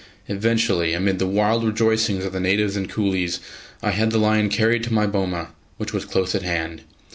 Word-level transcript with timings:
Eventually, 0.27 0.93
amid 0.93 1.19
the 1.19 1.27
wild 1.27 1.63
rejoicings 1.63 2.25
of 2.25 2.33
the 2.33 2.39
natives 2.39 2.75
and 2.75 2.89
coolies, 2.89 3.39
I 3.83 3.91
had 3.91 4.09
the 4.09 4.17
lion 4.17 4.49
carried 4.49 4.81
to 4.85 4.93
my 4.95 5.05
boma, 5.05 5.49
which 5.77 5.93
was 5.93 6.05
close 6.05 6.33
at 6.33 6.41
hand. 6.41 6.81